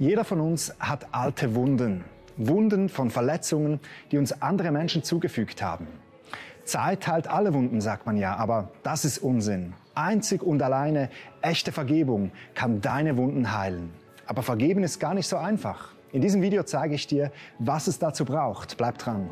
Jeder 0.00 0.24
von 0.24 0.40
uns 0.40 0.72
hat 0.80 1.08
alte 1.12 1.54
Wunden. 1.54 2.04
Wunden 2.38 2.88
von 2.88 3.10
Verletzungen, 3.10 3.80
die 4.10 4.16
uns 4.16 4.40
andere 4.40 4.70
Menschen 4.70 5.02
zugefügt 5.02 5.62
haben. 5.62 5.86
Zeit 6.64 7.06
heilt 7.06 7.28
alle 7.28 7.52
Wunden, 7.52 7.82
sagt 7.82 8.06
man 8.06 8.16
ja, 8.16 8.34
aber 8.34 8.70
das 8.82 9.04
ist 9.04 9.18
Unsinn. 9.18 9.74
Einzig 9.94 10.42
und 10.42 10.62
alleine 10.62 11.10
echte 11.42 11.70
Vergebung 11.70 12.32
kann 12.54 12.80
deine 12.80 13.18
Wunden 13.18 13.54
heilen. 13.54 13.90
Aber 14.24 14.42
vergeben 14.42 14.84
ist 14.84 15.00
gar 15.00 15.12
nicht 15.12 15.28
so 15.28 15.36
einfach. 15.36 15.90
In 16.12 16.22
diesem 16.22 16.40
Video 16.40 16.62
zeige 16.62 16.94
ich 16.94 17.06
dir, 17.06 17.30
was 17.58 17.86
es 17.86 17.98
dazu 17.98 18.24
braucht. 18.24 18.78
Bleib 18.78 18.96
dran. 18.96 19.28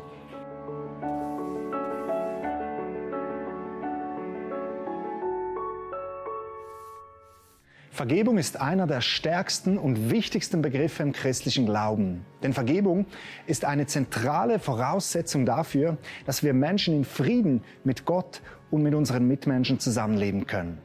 Vergebung 7.91 8.37
ist 8.37 8.61
einer 8.61 8.87
der 8.87 9.01
stärksten 9.01 9.77
und 9.77 10.11
wichtigsten 10.11 10.61
Begriffe 10.61 11.03
im 11.03 11.11
christlichen 11.11 11.65
Glauben. 11.65 12.25
Denn 12.43 12.53
Vergebung 12.53 13.07
ist 13.47 13.65
eine 13.65 13.87
zentrale 13.87 14.59
Voraussetzung 14.59 15.45
dafür, 15.45 15.97
dass 16.25 16.43
wir 16.43 16.53
Menschen 16.53 16.95
in 16.95 17.03
Frieden 17.03 17.63
mit 17.83 18.05
Gott 18.05 18.41
und 18.69 18.83
mit 18.83 18.93
unseren 18.93 19.27
Mitmenschen 19.27 19.79
zusammenleben 19.79 20.45
können. 20.45 20.77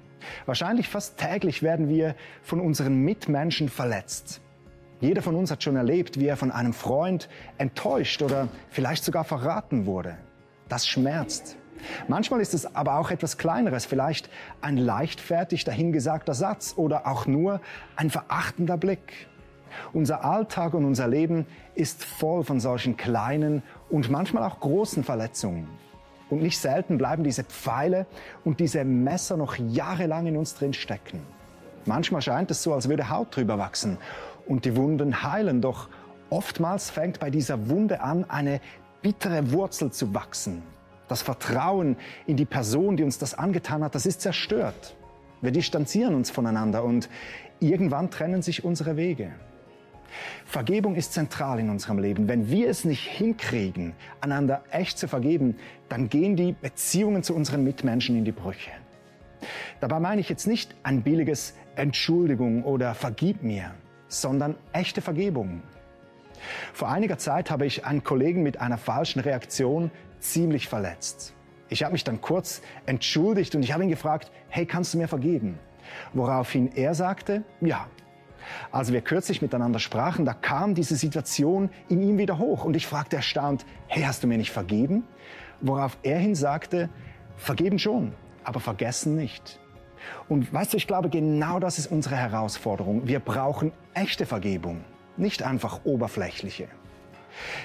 Wahrscheinlich 0.47 0.89
fast 0.89 1.19
täglich 1.19 1.63
werden 1.63 1.89
wir 1.89 2.17
von 2.43 2.61
unseren 2.61 2.97
Mitmenschen 3.03 3.69
verletzt. 3.69 4.41
Jeder 5.01 5.21
von 5.21 5.35
uns 5.35 5.51
hat 5.51 5.63
schon 5.63 5.77
erlebt, 5.77 6.19
wie 6.19 6.27
er 6.27 6.37
von 6.37 6.51
einem 6.51 6.73
Freund 6.73 7.29
enttäuscht 7.59 8.23
oder 8.23 8.49
vielleicht 8.71 9.05
sogar 9.05 9.25
verraten 9.25 9.85
wurde. 9.85 10.17
Das 10.69 10.89
schmerzt. 10.89 11.59
Manchmal 12.09 12.41
ist 12.41 12.55
es 12.55 12.75
aber 12.75 12.99
auch 12.99 13.11
etwas 13.11 13.39
Kleineres, 13.39 13.87
vielleicht 13.87 14.29
ein 14.61 14.77
leichtfertig 14.77 15.65
dahingesagter 15.65 16.35
Satz 16.35 16.75
oder 16.77 17.07
auch 17.07 17.27
nur 17.27 17.61
ein 17.97 18.11
verachtender 18.11 18.77
Blick. 18.77 19.29
Unser 19.93 20.25
Alltag 20.25 20.75
und 20.75 20.85
unser 20.85 21.09
Leben 21.09 21.47
ist 21.75 22.05
voll 22.05 22.45
von 22.45 22.61
solchen 22.61 22.97
kleinen 22.97 23.63
und 23.91 24.11
manchmal 24.11 24.45
auch 24.45 24.61
großen 24.61 25.05
Verletzungen. 25.05 25.69
Und 26.31 26.43
nicht 26.43 26.59
selten 26.59 26.99
bleiben 26.99 27.23
diese 27.25 27.45
Pfeile 27.45 28.07
und 28.45 28.61
diese 28.61 28.85
Messer 28.85 29.37
noch 29.37 29.57
jahrelang 29.57 30.27
in 30.27 30.37
uns 30.37 30.55
drin 30.55 30.73
stecken. 30.73 31.21
Manchmal 31.85 32.23
scheint 32.23 32.51
es 32.51 32.63
so, 32.63 32.73
als 32.73 32.89
würde 32.89 33.11
Haut 33.11 33.37
drüber 33.37 33.59
wachsen 33.59 33.99
und 34.47 34.65
die 34.65 34.75
Wunden 34.75 35.23
heilen, 35.23 35.61
doch 35.61 35.89
oftmals 36.31 36.91
fängt 36.91 37.21
bei 37.21 37.31
dieser 37.31 37.69
Wunde 37.69 38.01
an, 38.01 38.25
eine 38.29 38.61
bittere 39.03 39.53
Wurzel 39.53 39.93
zu 39.93 40.15
wachsen. 40.15 40.63
Das 41.09 41.23
Vertrauen 41.23 41.97
in 42.27 42.37
die 42.37 42.45
Person, 42.45 42.97
die 42.97 43.03
uns 43.03 43.19
das 43.19 43.35
angetan 43.35 43.85
hat, 43.85 43.95
das 43.95 44.07
ist 44.07 44.21
zerstört. 44.21 44.97
Wir 45.41 45.51
distanzieren 45.51 46.15
uns 46.15 46.31
voneinander 46.31 46.85
und 46.85 47.09
irgendwann 47.61 48.11
trennen 48.11 48.41
sich 48.41 48.65
unsere 48.65 48.97
Wege. 48.97 49.33
Vergebung 50.47 50.95
ist 50.95 51.13
zentral 51.13 51.59
in 51.59 51.71
unserem 51.71 51.99
Leben. 51.99 52.29
Wenn 52.29 52.49
wir 52.49 52.69
es 52.69 52.85
nicht 52.85 53.07
hinkriegen, 53.07 53.95
einander 54.21 54.63
echt 54.71 54.99
zu 54.99 55.09
vergeben, 55.09 55.57
dann 55.89 56.09
gehen 56.09 56.37
die 56.37 56.53
Beziehungen 56.53 57.23
zu 57.23 57.35
unseren 57.35 57.65
Mitmenschen 57.65 58.17
in 58.17 58.25
die 58.25 58.33
Brüche. 58.33 58.71
Dabei 59.81 60.01
meine 60.01 60.21
ich 60.21 60.29
jetzt 60.29 60.47
nicht 60.47 60.75
ein 60.83 61.03
billiges 61.03 61.55
Entschuldigung 61.77 62.65
oder 62.65 62.95
Vergib 62.95 63.43
mir, 63.43 63.75
sondern 64.09 64.55
echte 64.73 65.01
Vergebung. 65.01 65.63
Vor 66.73 66.89
einiger 66.89 67.19
Zeit 67.19 67.51
habe 67.51 67.67
ich 67.67 67.85
einen 67.85 68.05
Kollegen 68.05 68.43
mit 68.43 68.61
einer 68.61 68.79
falschen 68.79 69.21
Reaktion 69.21 69.91
ziemlich 70.25 70.69
verletzt. 70.69 71.35
Ich 71.69 71.83
habe 71.83 71.93
mich 71.93 72.05
dann 72.05 72.21
kurz 72.21 72.63
entschuldigt 72.87 73.55
und 73.55 73.63
ich 73.63 73.73
habe 73.73 73.85
ihn 73.85 73.89
gefragt, 73.89 74.31
hey, 74.49 74.67
kannst 74.67 74.95
du 74.95 74.99
mir 74.99 75.09
vergeben? 75.09 75.59
Woraufhin 76.13 76.73
er 76.75 76.95
sagte, 76.95 77.45
ja. 77.61 77.87
Als 78.71 78.93
wir 78.93 79.01
kürzlich 79.01 79.41
miteinander 79.41 79.79
sprachen, 79.79 80.27
da 80.27 80.35
kam 80.35 80.75
diese 80.75 80.97
Situation 80.97 81.71
in 81.89 82.03
ihm 82.03 82.19
wieder 82.19 82.39
hoch 82.39 82.65
und 82.65 82.77
ich 82.77 82.87
fragte 82.87 83.17
erstaunt, 83.17 83.65
hey, 83.87 84.03
hast 84.03 84.23
du 84.23 84.27
mir 84.27 84.37
nicht 84.37 84.51
vergeben? 84.51 85.05
Worauf 85.61 85.97
er 86.03 86.19
hin 86.19 86.35
sagte, 86.35 86.91
vergeben 87.37 87.79
schon, 87.79 88.13
aber 88.45 88.61
vergessen 88.61 89.17
nicht. 89.17 89.61
Und 90.29 90.53
weißt 90.53 90.75
du, 90.75 90.77
ich 90.77 90.87
glaube, 90.87 91.09
genau 91.09 91.59
das 91.59 91.79
ist 91.79 91.91
unsere 91.91 92.17
Herausforderung. 92.17 93.07
Wir 93.07 93.21
brauchen 93.21 93.73
echte 93.95 94.27
Vergebung, 94.27 94.85
nicht 95.17 95.43
einfach 95.43 95.81
oberflächliche. 95.85 96.69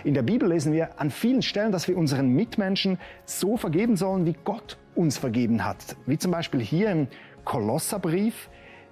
In 0.03 0.13
der 0.13 0.23
Bibel 0.23 0.49
lesen 0.49 0.73
wir 0.73 0.99
an 0.99 1.11
vielen 1.11 1.41
Stellen, 1.41 1.71
dass 1.71 1.87
wir 1.87 1.97
unseren 1.97 2.29
Mitmenschen 2.29 2.97
so 3.25 3.57
vergeben 3.57 3.95
sollen, 3.95 4.25
wie 4.25 4.35
Gott 4.43 4.77
uns 4.95 5.17
vergeben 5.17 5.65
hat. 5.65 5.95
Wie 6.05 6.17
zum 6.17 6.31
Beispiel 6.31 6.61
hier 6.61 6.91
im 6.91 7.07
Kolosserbrief 7.45 8.49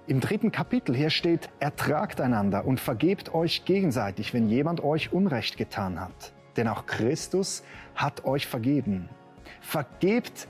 im 0.08 0.20
dritten 0.20 0.50
Kapitel. 0.50 0.94
Hier 0.96 1.10
steht, 1.10 1.50
ertragt 1.60 2.20
einander 2.20 2.64
und 2.66 2.80
vergebt 2.80 3.34
euch 3.34 3.64
gegenseitig, 3.64 4.32
wenn 4.32 4.48
jemand 4.48 4.82
euch 4.82 5.12
Unrecht 5.12 5.56
getan 5.56 6.00
hat. 6.00 6.32
Denn 6.56 6.66
auch 6.66 6.86
Christus 6.86 7.62
hat 7.94 8.24
euch 8.24 8.46
vergeben. 8.46 9.08
Vergebt 9.60 10.48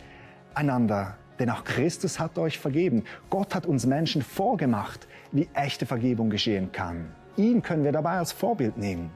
einander, 0.54 1.16
denn 1.38 1.50
auch 1.50 1.64
Christus 1.64 2.18
hat 2.18 2.38
euch 2.38 2.58
vergeben. 2.58 3.04
Gott 3.30 3.54
hat 3.54 3.66
uns 3.66 3.84
Menschen 3.84 4.22
vorgemacht, 4.22 5.08
wie 5.32 5.48
echte 5.54 5.86
Vergebung 5.86 6.30
geschehen 6.30 6.72
kann. 6.72 7.12
Ihn 7.36 7.62
können 7.62 7.84
wir 7.84 7.92
dabei 7.92 8.18
als 8.18 8.32
Vorbild 8.32 8.78
nehmen. 8.78 9.10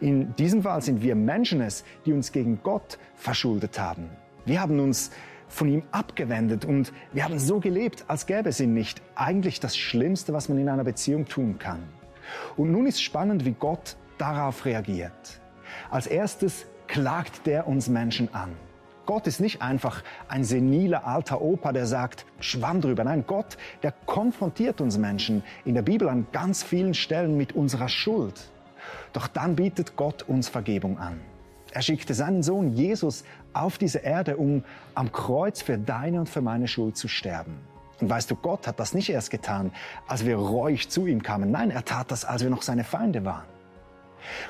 In 0.00 0.34
diesem 0.36 0.62
Fall 0.62 0.82
sind 0.82 1.02
wir 1.02 1.14
Menschen 1.14 1.60
es, 1.60 1.84
die 2.04 2.12
uns 2.12 2.32
gegen 2.32 2.60
Gott 2.62 2.98
verschuldet 3.14 3.78
haben. 3.78 4.10
Wir 4.44 4.60
haben 4.60 4.80
uns 4.80 5.10
von 5.48 5.68
ihm 5.68 5.82
abgewendet 5.92 6.64
und 6.64 6.92
wir 7.12 7.24
haben 7.24 7.38
so 7.38 7.60
gelebt, 7.60 8.04
als 8.08 8.26
gäbe 8.26 8.48
es 8.48 8.60
ihn 8.60 8.74
nicht. 8.74 9.02
Eigentlich 9.14 9.60
das 9.60 9.76
Schlimmste, 9.76 10.32
was 10.32 10.48
man 10.48 10.58
in 10.58 10.68
einer 10.68 10.84
Beziehung 10.84 11.26
tun 11.26 11.58
kann. 11.58 11.82
Und 12.56 12.72
nun 12.72 12.86
ist 12.86 13.02
spannend, 13.02 13.44
wie 13.44 13.52
Gott 13.52 13.96
darauf 14.18 14.64
reagiert. 14.64 15.40
Als 15.90 16.06
erstes 16.06 16.66
klagt 16.86 17.46
der 17.46 17.66
uns 17.66 17.88
Menschen 17.88 18.32
an. 18.34 18.50
Gott 19.04 19.26
ist 19.26 19.40
nicht 19.40 19.62
einfach 19.62 20.02
ein 20.28 20.44
seniler 20.44 21.06
alter 21.06 21.42
Opa, 21.42 21.72
der 21.72 21.86
sagt, 21.86 22.24
schwamm 22.38 22.80
drüber. 22.80 23.04
Nein, 23.04 23.24
Gott, 23.26 23.56
der 23.82 23.92
konfrontiert 24.06 24.80
uns 24.80 24.96
Menschen 24.96 25.42
in 25.64 25.74
der 25.74 25.82
Bibel 25.82 26.08
an 26.08 26.26
ganz 26.32 26.62
vielen 26.62 26.94
Stellen 26.94 27.36
mit 27.36 27.52
unserer 27.52 27.88
Schuld. 27.88 28.48
Doch 29.12 29.26
dann 29.26 29.56
bietet 29.56 29.96
Gott 29.96 30.22
uns 30.22 30.48
Vergebung 30.48 30.98
an. 30.98 31.20
Er 31.72 31.82
schickte 31.82 32.12
seinen 32.12 32.42
Sohn 32.42 32.70
Jesus 32.72 33.24
auf 33.54 33.78
diese 33.78 33.98
Erde, 33.98 34.36
um 34.36 34.62
am 34.94 35.10
Kreuz 35.10 35.62
für 35.62 35.78
deine 35.78 36.20
und 36.20 36.28
für 36.28 36.42
meine 36.42 36.68
Schuld 36.68 36.96
zu 36.96 37.08
sterben. 37.08 37.56
Und 38.00 38.10
weißt 38.10 38.30
du, 38.30 38.36
Gott 38.36 38.66
hat 38.66 38.78
das 38.80 38.94
nicht 38.94 39.08
erst 39.08 39.30
getan, 39.30 39.72
als 40.06 40.26
wir 40.26 40.36
reuig 40.36 40.90
zu 40.90 41.06
ihm 41.06 41.22
kamen. 41.22 41.50
Nein, 41.50 41.70
er 41.70 41.84
tat 41.84 42.10
das, 42.10 42.24
als 42.24 42.42
wir 42.42 42.50
noch 42.50 42.62
seine 42.62 42.84
Feinde 42.84 43.24
waren. 43.24 43.46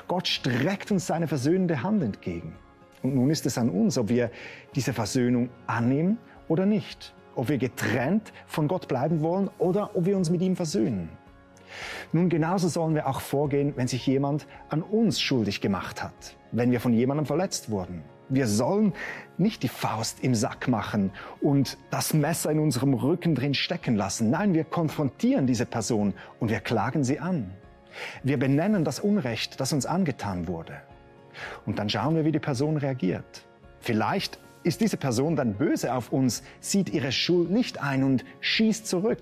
Gott 0.07 0.27
streckt 0.27 0.91
uns 0.91 1.07
seine 1.07 1.27
versöhnende 1.27 1.81
Hand 1.83 2.03
entgegen. 2.03 2.55
Und 3.03 3.15
nun 3.15 3.29
ist 3.29 3.45
es 3.45 3.57
an 3.57 3.69
uns, 3.69 3.97
ob 3.97 4.09
wir 4.09 4.31
diese 4.75 4.93
Versöhnung 4.93 5.49
annehmen 5.67 6.17
oder 6.47 6.65
nicht. 6.65 7.13
Ob 7.35 7.49
wir 7.49 7.57
getrennt 7.57 8.31
von 8.47 8.67
Gott 8.67 8.87
bleiben 8.87 9.21
wollen 9.21 9.49
oder 9.59 9.95
ob 9.95 10.05
wir 10.05 10.17
uns 10.17 10.29
mit 10.29 10.41
ihm 10.41 10.55
versöhnen. 10.55 11.09
Nun, 12.11 12.29
genauso 12.29 12.67
sollen 12.67 12.95
wir 12.95 13.07
auch 13.07 13.21
vorgehen, 13.21 13.73
wenn 13.75 13.87
sich 13.87 14.05
jemand 14.05 14.47
an 14.69 14.81
uns 14.81 15.21
schuldig 15.21 15.61
gemacht 15.61 16.03
hat, 16.03 16.37
wenn 16.51 16.71
wir 16.71 16.79
von 16.79 16.93
jemandem 16.93 17.25
verletzt 17.25 17.69
wurden. 17.69 18.03
Wir 18.29 18.47
sollen 18.47 18.93
nicht 19.37 19.63
die 19.63 19.67
Faust 19.67 20.23
im 20.23 20.33
Sack 20.33 20.67
machen 20.67 21.11
und 21.41 21.77
das 21.91 22.13
Messer 22.13 22.51
in 22.51 22.59
unserem 22.59 22.93
Rücken 22.93 23.35
drin 23.35 23.53
stecken 23.53 23.95
lassen. 23.95 24.29
Nein, 24.29 24.53
wir 24.53 24.63
konfrontieren 24.63 25.45
diese 25.45 25.65
Person 25.65 26.13
und 26.39 26.49
wir 26.49 26.59
klagen 26.59 27.03
sie 27.03 27.19
an. 27.19 27.51
Wir 28.23 28.39
benennen 28.39 28.83
das 28.83 28.99
Unrecht, 28.99 29.59
das 29.59 29.73
uns 29.73 29.85
angetan 29.85 30.47
wurde. 30.47 30.81
Und 31.65 31.79
dann 31.79 31.89
schauen 31.89 32.15
wir, 32.15 32.25
wie 32.25 32.31
die 32.31 32.39
Person 32.39 32.77
reagiert. 32.77 33.45
Vielleicht 33.79 34.39
ist 34.63 34.81
diese 34.81 34.97
Person 34.97 35.35
dann 35.35 35.55
böse 35.55 35.93
auf 35.93 36.11
uns, 36.11 36.43
sieht 36.59 36.89
ihre 36.89 37.11
Schuld 37.11 37.51
nicht 37.51 37.83
ein 37.83 38.03
und 38.03 38.23
schießt 38.39 38.87
zurück. 38.87 39.21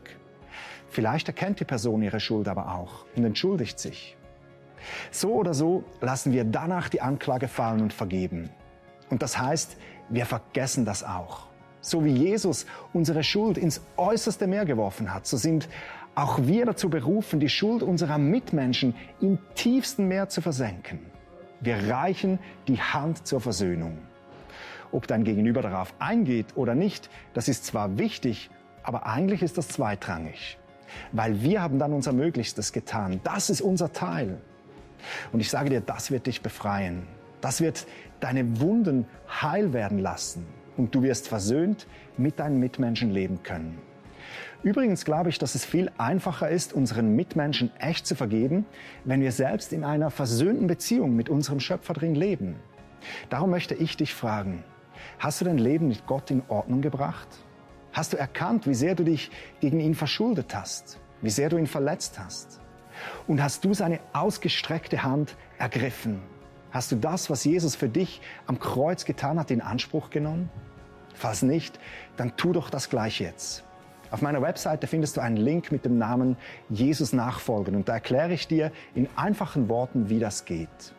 Vielleicht 0.89 1.27
erkennt 1.27 1.59
die 1.59 1.65
Person 1.65 2.01
ihre 2.01 2.19
Schuld 2.19 2.47
aber 2.47 2.73
auch 2.75 3.05
und 3.15 3.23
entschuldigt 3.23 3.79
sich. 3.79 4.17
So 5.11 5.33
oder 5.33 5.53
so 5.53 5.83
lassen 6.01 6.33
wir 6.33 6.43
danach 6.43 6.89
die 6.89 7.01
Anklage 7.01 7.47
fallen 7.47 7.81
und 7.81 7.93
vergeben. 7.93 8.49
Und 9.09 9.21
das 9.21 9.37
heißt, 9.37 9.77
wir 10.09 10.25
vergessen 10.25 10.85
das 10.85 11.03
auch. 11.03 11.47
So 11.81 12.05
wie 12.05 12.13
Jesus 12.13 12.65
unsere 12.93 13.23
Schuld 13.23 13.57
ins 13.57 13.81
äußerste 13.97 14.47
Meer 14.47 14.65
geworfen 14.65 15.13
hat, 15.13 15.25
so 15.25 15.37
sind 15.37 15.67
auch 16.13 16.39
wir 16.43 16.65
dazu 16.65 16.89
berufen, 16.89 17.39
die 17.39 17.49
Schuld 17.49 17.83
unserer 17.83 18.17
Mitmenschen 18.17 18.95
im 19.21 19.39
tiefsten 19.55 20.07
Meer 20.07 20.29
zu 20.29 20.41
versenken. 20.41 20.99
Wir 21.61 21.89
reichen 21.89 22.39
die 22.67 22.79
Hand 22.79 23.25
zur 23.25 23.39
Versöhnung. 23.39 23.97
Ob 24.91 25.07
dein 25.07 25.23
Gegenüber 25.23 25.61
darauf 25.61 25.93
eingeht 25.99 26.47
oder 26.55 26.75
nicht, 26.75 27.09
das 27.33 27.47
ist 27.47 27.65
zwar 27.65 27.97
wichtig, 27.97 28.49
aber 28.83 29.05
eigentlich 29.05 29.41
ist 29.41 29.57
das 29.57 29.67
zweitrangig 29.67 30.57
weil 31.11 31.41
wir 31.41 31.61
haben 31.61 31.79
dann 31.79 31.93
unser 31.93 32.13
Möglichstes 32.13 32.71
getan. 32.71 33.19
Das 33.23 33.49
ist 33.49 33.61
unser 33.61 33.91
Teil. 33.93 34.37
Und 35.31 35.39
ich 35.39 35.49
sage 35.49 35.69
dir, 35.69 35.81
das 35.81 36.11
wird 36.11 36.27
dich 36.27 36.41
befreien. 36.41 37.07
Das 37.41 37.61
wird 37.61 37.87
deine 38.19 38.59
Wunden 38.59 39.07
heil 39.41 39.73
werden 39.73 39.97
lassen 39.97 40.45
und 40.77 40.93
du 40.93 41.01
wirst 41.01 41.27
versöhnt 41.27 41.87
mit 42.17 42.39
deinen 42.39 42.59
Mitmenschen 42.59 43.09
leben 43.09 43.41
können. 43.41 43.79
Übrigens 44.61 45.05
glaube 45.05 45.29
ich, 45.29 45.39
dass 45.39 45.55
es 45.55 45.65
viel 45.65 45.91
einfacher 45.97 46.47
ist, 46.49 46.71
unseren 46.71 47.15
Mitmenschen 47.15 47.71
echt 47.79 48.05
zu 48.05 48.15
vergeben, 48.15 48.65
wenn 49.05 49.21
wir 49.21 49.31
selbst 49.31 49.73
in 49.73 49.83
einer 49.83 50.11
versöhnten 50.11 50.67
Beziehung 50.67 51.15
mit 51.15 51.29
unserem 51.29 51.59
Schöpfer 51.59 51.95
drin 51.95 52.13
leben. 52.13 52.57
Darum 53.31 53.49
möchte 53.49 53.73
ich 53.73 53.97
dich 53.97 54.13
fragen, 54.13 54.63
hast 55.17 55.41
du 55.41 55.45
dein 55.45 55.57
Leben 55.57 55.87
mit 55.87 56.05
Gott 56.05 56.29
in 56.29 56.43
Ordnung 56.47 56.81
gebracht? 56.81 57.27
Hast 57.93 58.13
du 58.13 58.17
erkannt, 58.17 58.67
wie 58.67 58.73
sehr 58.73 58.95
du 58.95 59.03
dich 59.03 59.31
gegen 59.59 59.79
ihn 59.79 59.95
verschuldet 59.95 60.55
hast? 60.55 60.99
Wie 61.21 61.29
sehr 61.29 61.49
du 61.49 61.57
ihn 61.57 61.67
verletzt 61.67 62.19
hast? 62.19 62.61
Und 63.27 63.43
hast 63.43 63.65
du 63.65 63.73
seine 63.73 63.99
ausgestreckte 64.13 65.03
Hand 65.03 65.35
ergriffen? 65.57 66.21
Hast 66.71 66.91
du 66.91 66.95
das, 66.95 67.29
was 67.29 67.43
Jesus 67.43 67.75
für 67.75 67.89
dich 67.89 68.21
am 68.47 68.59
Kreuz 68.59 69.03
getan 69.03 69.37
hat, 69.37 69.51
in 69.51 69.61
Anspruch 69.61 70.09
genommen? 70.09 70.49
Falls 71.13 71.41
nicht, 71.41 71.79
dann 72.15 72.37
tu 72.37 72.53
doch 72.53 72.69
das 72.69 72.89
gleich 72.89 73.19
jetzt. 73.19 73.65
Auf 74.09 74.21
meiner 74.21 74.41
Webseite 74.41 74.87
findest 74.87 75.17
du 75.17 75.21
einen 75.21 75.37
Link 75.37 75.71
mit 75.71 75.83
dem 75.83 75.97
Namen 75.97 76.37
Jesus 76.69 77.11
nachfolgen 77.11 77.75
und 77.75 77.89
da 77.89 77.93
erkläre 77.93 78.33
ich 78.33 78.47
dir 78.47 78.71
in 78.95 79.09
einfachen 79.15 79.67
Worten, 79.67 80.09
wie 80.09 80.19
das 80.19 80.45
geht. 80.45 80.93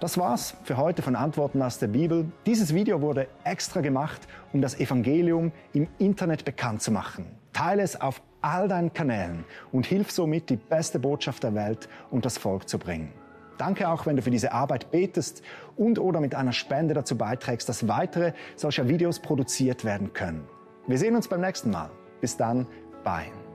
Das 0.00 0.18
war's 0.18 0.54
für 0.64 0.76
heute 0.76 1.02
von 1.02 1.16
Antworten 1.16 1.62
aus 1.62 1.78
der 1.78 1.88
Bibel. 1.88 2.26
Dieses 2.46 2.74
Video 2.74 3.00
wurde 3.00 3.28
extra 3.44 3.80
gemacht, 3.80 4.26
um 4.52 4.60
das 4.60 4.78
Evangelium 4.78 5.52
im 5.72 5.88
Internet 5.98 6.44
bekannt 6.44 6.82
zu 6.82 6.90
machen. 6.90 7.26
Teile 7.52 7.82
es 7.82 8.00
auf 8.00 8.22
all 8.40 8.68
deinen 8.68 8.92
Kanälen 8.92 9.44
und 9.72 9.86
hilf 9.86 10.10
somit, 10.10 10.50
die 10.50 10.56
beste 10.56 10.98
Botschaft 10.98 11.42
der 11.42 11.54
Welt 11.54 11.88
und 12.10 12.24
das 12.24 12.38
Volk 12.38 12.68
zu 12.68 12.78
bringen. 12.78 13.12
Danke 13.58 13.88
auch, 13.88 14.06
wenn 14.06 14.16
du 14.16 14.22
für 14.22 14.30
diese 14.30 14.52
Arbeit 14.52 14.90
betest 14.92 15.42
und 15.76 15.98
oder 15.98 16.20
mit 16.20 16.34
einer 16.34 16.52
Spende 16.52 16.94
dazu 16.94 17.18
beiträgst, 17.18 17.68
dass 17.68 17.88
weitere 17.88 18.32
solcher 18.54 18.88
Videos 18.88 19.18
produziert 19.18 19.84
werden 19.84 20.12
können. 20.12 20.46
Wir 20.86 20.98
sehen 20.98 21.16
uns 21.16 21.28
beim 21.28 21.40
nächsten 21.40 21.70
Mal. 21.70 21.90
Bis 22.20 22.36
dann, 22.36 22.66
bye. 23.02 23.47